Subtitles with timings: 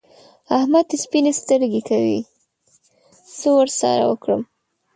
[0.57, 2.19] احمد سپين سترګي کوي؛
[3.37, 4.41] څه ور سره وکړم؟!